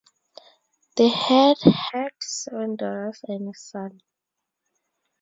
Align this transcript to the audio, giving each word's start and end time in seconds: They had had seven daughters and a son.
They 0.97 1.09
had 1.09 1.57
had 1.61 2.09
seven 2.21 2.75
daughters 2.75 3.19
and 3.27 3.49
a 3.49 3.53
son. 3.55 4.01